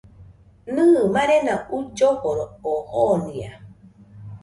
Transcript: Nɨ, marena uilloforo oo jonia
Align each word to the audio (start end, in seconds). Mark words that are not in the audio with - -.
Nɨ, 0.73 0.83
marena 1.13 1.53
uilloforo 1.75 2.45
oo 2.71 2.85
jonia 3.21 3.51